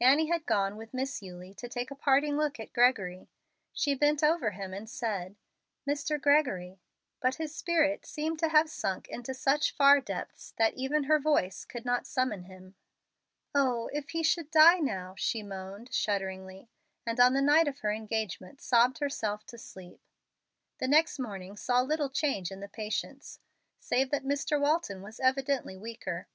Annie 0.00 0.26
had 0.26 0.44
gone 0.44 0.76
with 0.76 0.92
Miss 0.92 1.22
Eulie 1.22 1.54
to 1.54 1.68
take 1.68 1.92
a 1.92 1.94
parting 1.94 2.36
look 2.36 2.58
at 2.58 2.72
Gregory. 2.72 3.28
She 3.72 3.94
bent 3.94 4.24
over 4.24 4.50
him 4.50 4.74
and 4.74 4.90
said, 4.90 5.36
"Mr. 5.88 6.20
Gregory," 6.20 6.80
but 7.20 7.36
his 7.36 7.54
spirit 7.54 8.04
seemed 8.04 8.40
to 8.40 8.48
have 8.48 8.68
sunk 8.68 9.06
into 9.06 9.32
such 9.34 9.70
far 9.76 10.00
depths 10.00 10.52
that 10.58 10.74
even 10.74 11.04
her 11.04 11.20
voice 11.20 11.64
could 11.64 11.84
not 11.84 12.08
summon 12.08 12.42
him. 12.42 12.74
"Oh, 13.54 13.88
if 13.92 14.10
he 14.10 14.24
should 14.24 14.50
die 14.50 14.80
now!" 14.80 15.14
she 15.16 15.44
moaned, 15.44 15.94
shudderingly, 15.94 16.68
and 17.06 17.20
on 17.20 17.32
the 17.34 17.40
night 17.40 17.68
of 17.68 17.78
her 17.78 17.92
engagement 17.92 18.60
sobbed 18.60 18.98
herself 18.98 19.46
to 19.46 19.58
sleep. 19.58 20.00
The 20.78 20.88
next 20.88 21.20
morning 21.20 21.56
saw 21.56 21.82
little 21.82 22.10
change 22.10 22.50
in 22.50 22.58
the 22.58 22.68
patients, 22.68 23.38
save 23.78 24.10
that 24.10 24.24
Mr. 24.24 24.60
Walton 24.60 25.02
was 25.02 25.20
evidently 25.20 25.76
weaker. 25.76 26.26